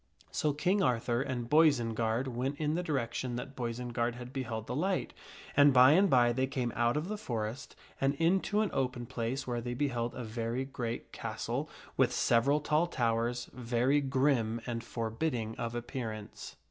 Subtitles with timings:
[0.31, 5.13] So King Arthur and Boisenard went in the direction that Boisenard lad beheld the light,
[5.55, 9.45] and by and by they came out of the forest and into an open place
[9.45, 15.55] where they beheld a very great castle with several tall towers, very grim and forbidding
[15.57, 16.55] of appearance.